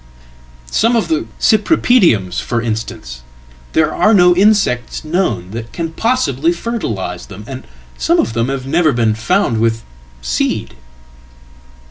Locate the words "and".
7.45-7.67